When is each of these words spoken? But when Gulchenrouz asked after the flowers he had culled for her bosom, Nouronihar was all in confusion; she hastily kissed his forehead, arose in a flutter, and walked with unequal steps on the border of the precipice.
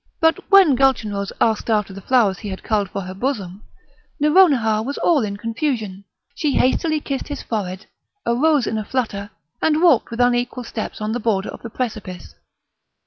But 0.19 0.39
when 0.49 0.75
Gulchenrouz 0.75 1.31
asked 1.39 1.69
after 1.69 1.93
the 1.93 2.01
flowers 2.01 2.39
he 2.39 2.49
had 2.49 2.63
culled 2.63 2.89
for 2.89 3.01
her 3.01 3.13
bosom, 3.13 3.61
Nouronihar 4.19 4.83
was 4.83 4.97
all 4.97 5.21
in 5.23 5.37
confusion; 5.37 6.05
she 6.33 6.53
hastily 6.53 6.99
kissed 6.99 7.27
his 7.27 7.43
forehead, 7.43 7.85
arose 8.25 8.65
in 8.65 8.79
a 8.79 8.83
flutter, 8.83 9.29
and 9.61 9.79
walked 9.83 10.09
with 10.09 10.19
unequal 10.19 10.63
steps 10.63 11.01
on 11.01 11.11
the 11.11 11.19
border 11.19 11.49
of 11.49 11.61
the 11.61 11.69
precipice. 11.69 12.33